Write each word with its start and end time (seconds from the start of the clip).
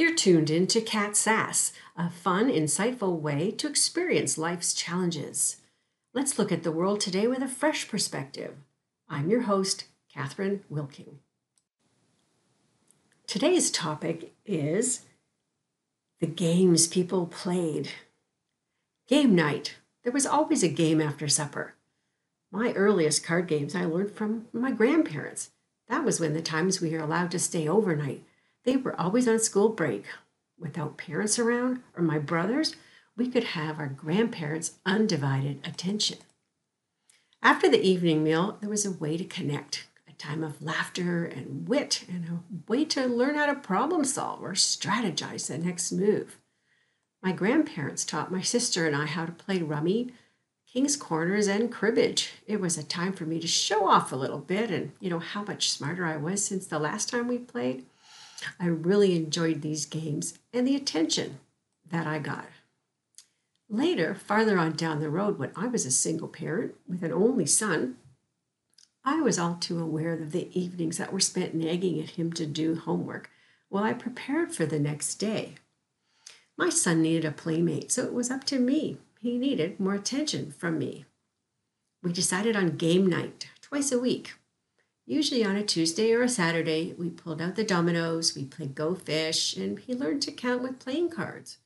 You're 0.00 0.14
tuned 0.14 0.48
in 0.48 0.66
to 0.68 0.80
Cat 0.80 1.14
Sass, 1.14 1.74
a 1.94 2.08
fun, 2.08 2.48
insightful 2.48 3.20
way 3.20 3.50
to 3.50 3.68
experience 3.68 4.38
life's 4.38 4.72
challenges. 4.72 5.58
Let's 6.14 6.38
look 6.38 6.50
at 6.50 6.62
the 6.62 6.72
world 6.72 7.00
today 7.02 7.26
with 7.26 7.42
a 7.42 7.48
fresh 7.48 7.86
perspective. 7.86 8.54
I'm 9.10 9.28
your 9.28 9.42
host, 9.42 9.84
Catherine 10.10 10.64
Wilking. 10.70 11.18
Today's 13.26 13.70
topic 13.70 14.32
is 14.46 15.04
the 16.18 16.26
games 16.26 16.86
people 16.86 17.26
played. 17.26 17.90
Game 19.06 19.34
night. 19.34 19.76
There 20.02 20.14
was 20.14 20.24
always 20.24 20.62
a 20.62 20.68
game 20.68 21.02
after 21.02 21.28
supper. 21.28 21.74
My 22.50 22.72
earliest 22.72 23.22
card 23.22 23.48
games 23.48 23.74
I 23.74 23.84
learned 23.84 24.12
from 24.12 24.46
my 24.54 24.70
grandparents. 24.70 25.50
That 25.88 26.06
was 26.06 26.20
when 26.20 26.32
the 26.32 26.40
times 26.40 26.80
we 26.80 26.88
were 26.92 27.00
allowed 27.00 27.30
to 27.32 27.38
stay 27.38 27.68
overnight. 27.68 28.24
They 28.64 28.76
were 28.76 28.98
always 29.00 29.26
on 29.26 29.38
school 29.38 29.68
break. 29.70 30.04
Without 30.58 30.98
parents 30.98 31.38
around 31.38 31.80
or 31.96 32.02
my 32.02 32.18
brothers, 32.18 32.76
we 33.16 33.28
could 33.28 33.44
have 33.44 33.78
our 33.78 33.88
grandparents' 33.88 34.78
undivided 34.84 35.66
attention. 35.66 36.18
After 37.42 37.68
the 37.68 37.82
evening 37.82 38.22
meal, 38.22 38.58
there 38.60 38.68
was 38.68 38.84
a 38.84 38.90
way 38.90 39.16
to 39.16 39.24
connect, 39.24 39.86
a 40.06 40.12
time 40.12 40.44
of 40.44 40.62
laughter 40.62 41.24
and 41.24 41.66
wit, 41.66 42.04
and 42.08 42.26
a 42.26 42.70
way 42.70 42.84
to 42.86 43.06
learn 43.06 43.36
how 43.36 43.46
to 43.46 43.54
problem 43.54 44.04
solve 44.04 44.42
or 44.42 44.52
strategize 44.52 45.46
the 45.46 45.56
next 45.56 45.92
move. 45.92 46.36
My 47.22 47.32
grandparents 47.32 48.04
taught 48.04 48.32
my 48.32 48.42
sister 48.42 48.86
and 48.86 48.94
I 48.94 49.06
how 49.06 49.24
to 49.24 49.32
play 49.32 49.62
rummy, 49.62 50.12
king's 50.70 50.96
corners, 50.96 51.48
and 51.48 51.72
cribbage. 51.72 52.32
It 52.46 52.60
was 52.60 52.78
a 52.78 52.82
time 52.82 53.12
for 53.12 53.24
me 53.24 53.40
to 53.40 53.46
show 53.46 53.88
off 53.88 54.12
a 54.12 54.16
little 54.16 54.38
bit 54.38 54.70
and, 54.70 54.92
you 55.00 55.10
know, 55.10 55.18
how 55.18 55.42
much 55.42 55.70
smarter 55.70 56.06
I 56.06 56.16
was 56.16 56.44
since 56.44 56.66
the 56.66 56.78
last 56.78 57.08
time 57.08 57.26
we 57.26 57.38
played. 57.38 57.86
I 58.58 58.66
really 58.66 59.16
enjoyed 59.16 59.62
these 59.62 59.86
games 59.86 60.38
and 60.52 60.66
the 60.66 60.76
attention 60.76 61.40
that 61.90 62.06
I 62.06 62.18
got. 62.18 62.46
Later, 63.68 64.14
farther 64.14 64.58
on 64.58 64.72
down 64.72 65.00
the 65.00 65.10
road, 65.10 65.38
when 65.38 65.52
I 65.54 65.66
was 65.66 65.86
a 65.86 65.90
single 65.90 66.28
parent 66.28 66.74
with 66.88 67.02
an 67.02 67.12
only 67.12 67.46
son, 67.46 67.96
I 69.04 69.20
was 69.20 69.38
all 69.38 69.54
too 69.54 69.78
aware 69.78 70.12
of 70.12 70.32
the 70.32 70.48
evenings 70.58 70.98
that 70.98 71.12
were 71.12 71.20
spent 71.20 71.54
nagging 71.54 72.00
at 72.00 72.10
him 72.10 72.32
to 72.34 72.46
do 72.46 72.74
homework 72.74 73.30
while 73.68 73.84
I 73.84 73.92
prepared 73.92 74.52
for 74.52 74.66
the 74.66 74.80
next 74.80 75.14
day. 75.16 75.54
My 76.58 76.68
son 76.68 77.00
needed 77.00 77.24
a 77.24 77.30
playmate, 77.30 77.90
so 77.90 78.04
it 78.04 78.12
was 78.12 78.30
up 78.30 78.44
to 78.44 78.58
me. 78.58 78.98
He 79.20 79.38
needed 79.38 79.80
more 79.80 79.94
attention 79.94 80.50
from 80.50 80.78
me. 80.78 81.06
We 82.02 82.12
decided 82.12 82.56
on 82.56 82.76
game 82.76 83.06
night 83.06 83.48
twice 83.62 83.92
a 83.92 83.98
week. 83.98 84.34
Usually 85.06 85.44
on 85.44 85.56
a 85.56 85.64
Tuesday 85.64 86.12
or 86.12 86.22
a 86.22 86.28
Saturday, 86.28 86.94
we 86.96 87.10
pulled 87.10 87.42
out 87.42 87.56
the 87.56 87.64
dominoes, 87.64 88.36
we 88.36 88.44
played 88.44 88.74
Go 88.74 88.94
Fish, 88.94 89.56
and 89.56 89.78
he 89.78 89.94
learned 89.94 90.22
to 90.22 90.32
count 90.32 90.62
with 90.62 90.78
playing 90.78 91.10
cards. 91.10 91.58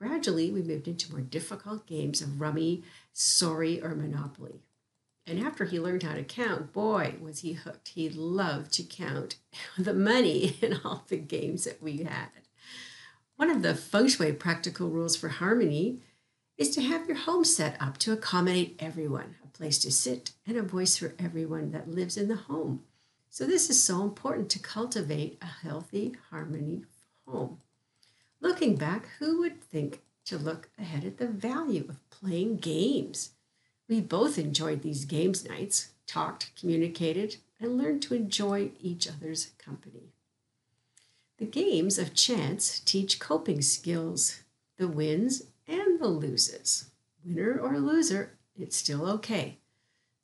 Gradually, 0.00 0.50
we 0.50 0.62
moved 0.62 0.88
into 0.88 1.12
more 1.12 1.20
difficult 1.20 1.86
games 1.86 2.20
of 2.20 2.40
rummy, 2.40 2.82
sorry, 3.12 3.82
or 3.82 3.94
monopoly. 3.94 4.62
And 5.26 5.38
after 5.38 5.64
he 5.64 5.78
learned 5.78 6.02
how 6.02 6.14
to 6.14 6.24
count, 6.24 6.72
boy, 6.72 7.14
was 7.20 7.40
he 7.40 7.52
hooked. 7.52 7.88
He 7.88 8.08
loved 8.08 8.72
to 8.72 8.82
count 8.82 9.36
the 9.78 9.94
money 9.94 10.56
in 10.62 10.80
all 10.84 11.04
the 11.08 11.18
games 11.18 11.64
that 11.64 11.82
we 11.82 11.98
had. 11.98 12.30
One 13.36 13.50
of 13.50 13.62
the 13.62 13.74
feng 13.74 14.08
shui 14.08 14.32
practical 14.32 14.90
rules 14.90 15.16
for 15.16 15.28
harmony 15.28 16.00
is 16.60 16.68
to 16.68 16.82
have 16.82 17.08
your 17.08 17.16
home 17.16 17.42
set 17.42 17.74
up 17.80 17.96
to 17.96 18.12
accommodate 18.12 18.76
everyone, 18.78 19.34
a 19.42 19.48
place 19.48 19.78
to 19.78 19.90
sit, 19.90 20.32
and 20.46 20.58
a 20.58 20.62
voice 20.62 20.94
for 20.94 21.14
everyone 21.18 21.70
that 21.70 21.88
lives 21.88 22.18
in 22.18 22.28
the 22.28 22.36
home. 22.36 22.82
So, 23.30 23.46
this 23.46 23.70
is 23.70 23.82
so 23.82 24.02
important 24.02 24.50
to 24.50 24.58
cultivate 24.58 25.38
a 25.40 25.46
healthy 25.46 26.16
harmony 26.28 26.82
home. 27.26 27.60
Looking 28.42 28.76
back, 28.76 29.08
who 29.18 29.38
would 29.38 29.62
think 29.62 30.02
to 30.26 30.36
look 30.36 30.68
ahead 30.78 31.02
at 31.04 31.16
the 31.16 31.28
value 31.28 31.86
of 31.88 32.10
playing 32.10 32.58
games? 32.58 33.30
We 33.88 34.02
both 34.02 34.36
enjoyed 34.36 34.82
these 34.82 35.06
games 35.06 35.48
nights, 35.48 35.92
talked, 36.06 36.54
communicated, 36.60 37.36
and 37.58 37.78
learned 37.78 38.02
to 38.02 38.14
enjoy 38.14 38.72
each 38.78 39.08
other's 39.08 39.52
company. 39.56 40.12
The 41.38 41.46
games 41.46 41.98
of 41.98 42.12
chance 42.12 42.80
teach 42.80 43.18
coping 43.18 43.62
skills, 43.62 44.42
the 44.76 44.88
wins 44.88 45.44
and 46.00 46.16
loses. 46.16 46.90
Winner 47.24 47.58
or 47.58 47.78
loser, 47.78 48.38
it's 48.58 48.76
still 48.76 49.06
okay. 49.06 49.58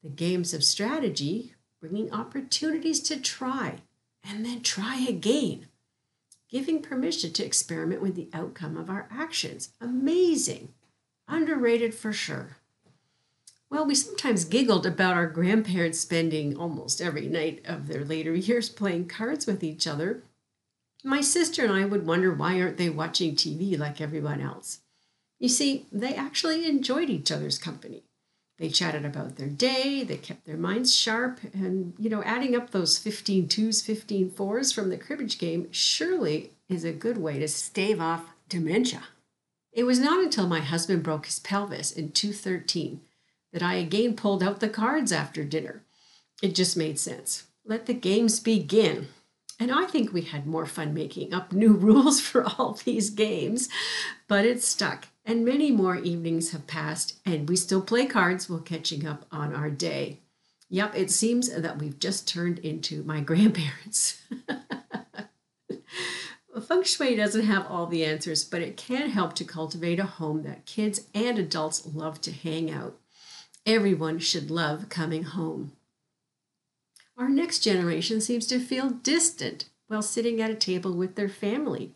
The 0.03 0.09
games 0.09 0.54
of 0.54 0.64
strategy 0.64 1.54
bringing 1.81 2.12
opportunities 2.12 3.00
to 3.00 3.20
try 3.20 3.81
and 4.25 4.44
then 4.44 4.62
try 4.62 4.98
again 5.00 5.66
giving 6.48 6.81
permission 6.81 7.32
to 7.32 7.44
experiment 7.44 8.00
with 8.00 8.15
the 8.15 8.28
outcome 8.32 8.76
of 8.76 8.88
our 8.88 9.09
actions. 9.10 9.70
Amazing. 9.81 10.69
Underrated 11.28 11.94
for 11.94 12.12
sure. 12.12 12.56
Well, 13.69 13.84
we 13.84 13.97
sometimes 13.97 14.44
giggled 14.44 14.86
about 14.86 15.15
our 15.15 15.26
grandparents 15.26 15.98
spending 15.98 16.56
almost 16.56 17.00
every 17.00 17.26
night 17.26 17.62
of 17.66 17.88
their 17.88 18.04
later 18.04 18.34
years 18.34 18.69
playing 18.69 19.09
cards 19.09 19.47
with 19.47 19.65
each 19.65 19.86
other. 19.86 20.22
My 21.03 21.20
sister 21.20 21.65
and 21.65 21.72
I 21.72 21.84
would 21.84 22.06
wonder 22.06 22.32
why 22.32 22.60
aren't 22.60 22.78
they 22.78 22.91
watching 22.91 23.34
TV 23.34 23.78
like 23.78 24.00
everyone 24.00 24.41
else? 24.41 24.81
You 25.38 25.48
see, 25.48 25.86
they 25.92 26.14
actually 26.14 26.66
enjoyed 26.66 27.10
each 27.10 27.30
other's 27.30 27.58
company. 27.58 28.04
They 28.58 28.70
chatted 28.70 29.04
about 29.04 29.36
their 29.36 29.48
day, 29.48 30.02
they 30.02 30.16
kept 30.16 30.47
their 30.47 30.56
minds 30.56 30.94
sharp, 30.94 31.41
and, 31.52 31.92
you 31.98 32.08
know, 32.08 32.22
adding 32.22 32.54
up 32.54 32.70
those 32.70 32.97
15 32.97 33.48
twos, 33.48 33.82
15 33.82 34.30
fours 34.30 34.72
from 34.72 34.88
the 34.88 34.97
cribbage 34.97 35.38
game 35.38 35.69
surely 35.70 36.52
is 36.69 36.82
a 36.82 36.92
good 36.92 37.19
way 37.19 37.38
to 37.38 37.48
stave 37.48 38.00
off 38.00 38.30
dementia. 38.48 39.04
It 39.72 39.84
was 39.84 39.98
not 39.98 40.24
until 40.24 40.47
my 40.47 40.60
husband 40.60 41.02
broke 41.02 41.26
his 41.26 41.38
pelvis 41.38 41.92
in 41.92 42.12
213 42.12 43.03
that 43.53 43.62
I 43.62 43.74
again 43.74 44.16
pulled 44.16 44.42
out 44.42 44.60
the 44.60 44.70
cards 44.70 45.12
after 45.12 45.44
dinner. 45.44 45.82
It 46.42 46.54
just 46.54 46.78
made 46.78 46.98
sense. 46.98 47.44
Let 47.62 47.84
the 47.84 47.94
games 47.94 48.41
begin. 48.41 49.08
And 49.60 49.70
I 49.70 49.84
think 49.84 50.12
we 50.12 50.22
had 50.22 50.47
more 50.47 50.66
fun 50.66 50.94
making 50.94 51.34
up 51.34 51.53
new 51.53 51.72
rules 51.74 52.20
for 52.20 52.44
all 52.44 52.78
these 52.84 53.10
games, 53.10 53.68
but 54.28 54.47
it 54.47 54.62
stuck 54.62 55.08
and 55.26 55.44
many 55.44 55.72
more 55.72 55.97
evenings 55.97 56.53
have 56.53 56.66
passed, 56.69 57.19
and 57.26 57.48
we 57.48 57.56
still 57.56 57.82
play 57.82 58.06
cards 58.06 58.48
while 58.48 58.60
catching 58.60 59.06
up 59.06 59.26
on 59.32 59.53
our 59.53 59.69
day. 59.69 60.20
Yep, 60.70 60.94
it 60.97 61.10
seems 61.10 61.50
that 61.50 61.78
we've 61.78 61.98
just 61.98 62.28
turned 62.28 62.60
into 62.60 63.03
my 63.03 63.20
grandparents. 63.31 64.22
Feng 66.66 66.82
Shui 66.82 67.15
doesn't 67.15 67.44
have 67.44 67.66
all 67.69 67.86
the 67.86 68.04
answers, 68.04 68.42
but 68.42 68.62
it 68.62 68.76
can 68.76 69.10
help 69.10 69.34
to 69.34 69.44
cultivate 69.44 70.00
a 70.00 70.06
home 70.06 70.42
that 70.42 70.66
kids 70.66 71.03
and 71.15 71.38
adults 71.38 71.86
love 71.92 72.20
to 72.22 72.32
hang 72.32 72.70
out. 72.70 72.97
Everyone 73.65 74.19
should 74.19 74.50
love 74.50 74.88
coming 74.88 75.25
home. 75.25 75.72
Our 77.16 77.28
next 77.28 77.60
generation 77.60 78.20
seems 78.20 78.47
to 78.47 78.59
feel 78.59 78.91
distant 78.91 79.66
while 79.86 80.03
sitting 80.03 80.41
at 80.41 80.50
a 80.50 80.54
table 80.54 80.92
with 80.92 81.15
their 81.15 81.28
family. 81.28 81.92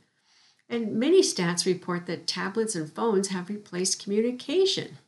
And 0.71 0.93
many 0.93 1.21
stats 1.21 1.67
report 1.67 2.07
that 2.07 2.29
tablets 2.29 2.77
and 2.77 2.91
phones 2.91 3.29
have 3.29 3.49
replaced 3.49 4.03
communication. 4.03 4.99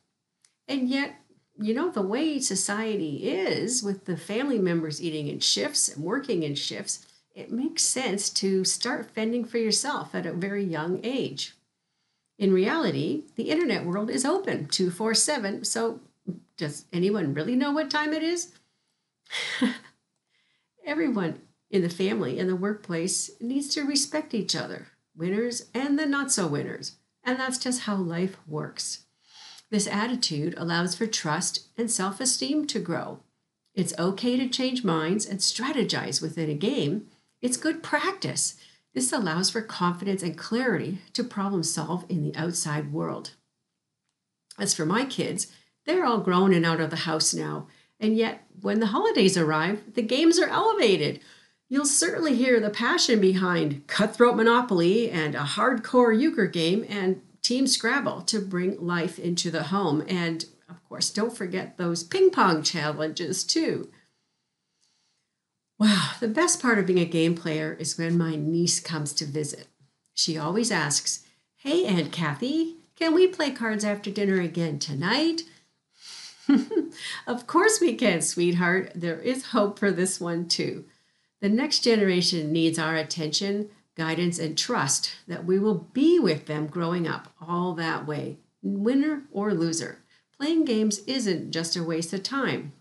And 0.67 0.89
yet, 0.89 1.15
you 1.57 1.73
know, 1.73 1.89
the 1.89 2.01
way 2.01 2.37
society 2.39 3.29
is 3.29 3.81
with 3.81 4.03
the 4.03 4.17
family 4.17 4.59
members 4.59 5.01
eating 5.01 5.29
in 5.29 5.39
shifts 5.39 5.87
and 5.87 6.03
working 6.03 6.43
in 6.43 6.55
shifts, 6.55 7.07
it 7.33 7.49
makes 7.49 7.81
sense 7.81 8.29
to 8.31 8.65
start 8.65 9.11
fending 9.11 9.45
for 9.45 9.57
yourself 9.57 10.13
at 10.13 10.25
a 10.25 10.33
very 10.33 10.65
young 10.65 10.99
age. 11.01 11.55
In 12.37 12.51
reality, 12.51 13.23
the 13.37 13.49
internet 13.49 13.85
world 13.85 14.09
is 14.09 14.25
open 14.25 14.67
247, 14.67 15.63
7, 15.63 15.63
so 15.63 16.01
does 16.57 16.85
anyone 16.91 17.33
really 17.33 17.55
know 17.55 17.71
what 17.71 17.89
time 17.89 18.11
it 18.11 18.21
is? 18.21 18.51
Everyone 20.85 21.39
in 21.71 21.83
the 21.83 21.89
family 21.89 22.37
and 22.37 22.49
the 22.49 22.55
workplace 22.55 23.31
needs 23.39 23.69
to 23.69 23.83
respect 23.83 24.33
each 24.33 24.57
other 24.57 24.87
winners 25.15 25.69
and 25.73 25.97
the 25.97 26.05
not 26.05 26.31
so 26.31 26.47
winners. 26.47 26.97
And 27.23 27.39
that's 27.39 27.57
just 27.57 27.81
how 27.81 27.95
life 27.95 28.37
works. 28.47 29.05
This 29.69 29.87
attitude 29.87 30.53
allows 30.57 30.95
for 30.95 31.07
trust 31.07 31.67
and 31.77 31.89
self 31.89 32.19
esteem 32.19 32.67
to 32.67 32.79
grow. 32.79 33.19
It's 33.73 33.97
okay 33.97 34.37
to 34.37 34.47
change 34.47 34.83
minds 34.83 35.25
and 35.25 35.39
strategize 35.39 36.21
within 36.21 36.49
a 36.49 36.55
game. 36.55 37.07
It's 37.41 37.57
good 37.57 37.81
practice. 37.81 38.55
This 38.93 39.11
allows 39.11 39.49
for 39.49 39.61
confidence 39.61 40.21
and 40.21 40.37
clarity 40.37 40.99
to 41.13 41.23
problem 41.23 41.63
solve 41.63 42.05
in 42.07 42.21
the 42.21 42.35
outside 42.35 42.93
world. 42.93 43.31
As 44.59 44.75
for 44.75 44.85
my 44.85 45.05
kids, 45.05 45.47
they're 45.85 46.05
all 46.05 46.19
grown 46.19 46.53
and 46.53 46.65
out 46.65 46.79
of 46.79 46.91
the 46.91 46.97
house 46.97 47.33
now, 47.33 47.67
and 47.99 48.15
yet 48.15 48.43
when 48.61 48.79
the 48.79 48.87
holidays 48.87 49.37
arrive, 49.37 49.95
the 49.95 50.03
games 50.03 50.39
are 50.39 50.47
elevated 50.47 51.19
you'll 51.69 51.85
certainly 51.85 52.35
hear 52.35 52.59
the 52.59 52.69
passion 52.69 53.19
behind 53.19 53.87
Cutthroat 53.87 54.35
Monopoly 54.35 55.09
and 55.09 55.35
a 55.35 55.39
hardcore 55.39 56.17
euchre 56.17 56.47
game 56.47 56.85
and 56.87 57.21
Team 57.41 57.67
Scrabble 57.67 58.21
to 58.23 58.39
bring 58.39 58.79
life 58.79 59.19
into 59.19 59.51
the 59.51 59.63
home. 59.63 60.03
And 60.07 60.45
of 60.69 60.83
course, 60.87 61.09
don't 61.09 61.35
forget 61.35 61.77
those 61.77 62.03
ping 62.03 62.29
pong 62.29 62.63
challenges 62.63 63.43
too. 63.43 63.89
Wow, 65.79 66.11
the 66.19 66.27
best 66.27 66.61
part 66.61 66.79
of 66.79 66.85
being 66.85 66.99
a 66.99 67.05
game 67.05 67.35
player 67.35 67.75
is 67.77 67.97
when 67.97 68.17
my 68.17 68.35
niece 68.35 68.79
comes 68.79 69.11
to 69.13 69.25
visit. 69.25 69.67
She 70.13 70.37
always 70.37 70.71
asks, 70.71 71.25
Hey, 71.57 71.85
Aunt 71.85 72.11
Kathy, 72.11 72.77
can 72.95 73.13
we 73.13 73.27
play 73.27 73.51
cards 73.51 73.83
after 73.83 74.11
dinner 74.11 74.39
again 74.39 74.79
tonight? 74.79 75.41
of 77.27 77.47
course 77.47 77.79
we 77.81 77.95
can, 77.95 78.21
sweetheart. 78.21 78.91
There 78.95 79.19
is 79.19 79.47
hope 79.47 79.79
for 79.79 79.91
this 79.91 80.21
one 80.21 80.47
too. 80.47 80.85
The 81.43 81.49
next 81.49 81.79
generation 81.79 82.53
needs 82.53 82.79
our 82.79 82.95
attention, 82.95 83.69
guidance, 83.97 84.39
and 84.39 84.57
trust 84.57 85.11
that 85.27 85.43
we 85.43 85.59
will 85.59 85.89
be 85.91 86.17
with 86.17 86.45
them 86.45 86.67
growing 86.67 87.05
up 87.05 87.33
all 87.41 87.73
that 87.73 88.07
way, 88.07 88.37
winner 88.61 89.23
or 89.29 89.53
loser. 89.53 89.97
Playing 90.39 90.63
games 90.63 90.99
isn't 90.99 91.51
just 91.51 91.75
a 91.75 91.83
waste 91.83 92.13
of 92.13 92.23
time. 92.23 92.71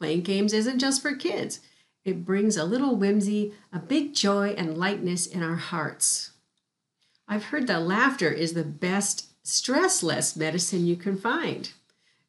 Playing 0.00 0.22
games 0.22 0.52
isn't 0.52 0.80
just 0.80 1.00
for 1.00 1.14
kids. 1.14 1.60
It 2.04 2.24
brings 2.24 2.56
a 2.56 2.64
little 2.64 2.96
whimsy, 2.96 3.54
a 3.72 3.78
big 3.78 4.14
joy, 4.14 4.48
and 4.58 4.76
lightness 4.76 5.24
in 5.24 5.40
our 5.44 5.54
hearts. 5.54 6.32
I've 7.28 7.44
heard 7.44 7.68
that 7.68 7.82
laughter 7.82 8.32
is 8.32 8.54
the 8.54 8.64
best 8.64 9.28
stressless 9.44 10.36
medicine 10.36 10.86
you 10.86 10.96
can 10.96 11.16
find. 11.16 11.70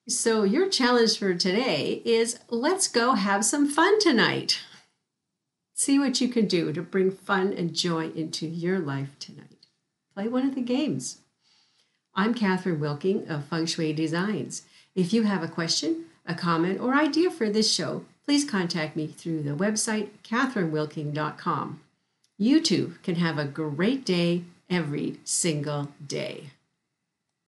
So, 0.07 0.43
your 0.43 0.69
challenge 0.69 1.17
for 1.17 1.33
today 1.33 2.03
is 2.05 2.37
let's 2.51 2.87
go 2.87 3.13
have 3.13 3.43
some 3.43 3.67
fun 3.67 3.99
tonight. 3.99 4.59
See 5.77 5.99
what 5.99 6.21
you 6.21 6.29
can 6.29 6.47
do 6.47 6.71
to 6.71 6.81
bring 6.81 7.11
fun 7.11 7.51
and 7.51 7.75
joy 7.75 8.07
into 8.11 8.47
your 8.47 8.79
life 8.79 9.19
tonight. 9.19 9.67
Play 10.13 10.29
one 10.29 10.47
of 10.47 10.55
the 10.55 10.61
games. 10.61 11.17
I'm 12.13 12.33
Catherine 12.33 12.79
Wilking 12.79 13.27
of 13.27 13.43
Feng 13.43 13.65
Shui 13.65 13.91
Designs. 13.91 14.61
If 14.95 15.11
you 15.11 15.23
have 15.23 15.43
a 15.43 15.49
question, 15.49 16.05
a 16.25 16.33
comment, 16.33 16.79
or 16.79 16.95
idea 16.95 17.29
for 17.29 17.49
this 17.49 17.69
show, 17.69 18.05
please 18.23 18.49
contact 18.49 18.95
me 18.95 19.05
through 19.05 19.43
the 19.43 19.49
website 19.49 20.11
catherinewilking.com. 20.23 21.81
You 22.37 22.61
too 22.61 22.95
can 23.03 23.15
have 23.15 23.37
a 23.37 23.43
great 23.43 24.05
day 24.05 24.43
every 24.69 25.19
single 25.25 25.89
day. 26.07 26.51